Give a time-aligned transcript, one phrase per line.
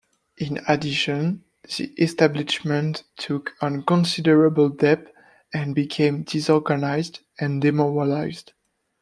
[0.37, 1.43] In addition,
[1.77, 5.13] the establishment took on considerable debt
[5.53, 8.53] and became disorganized and demoralized.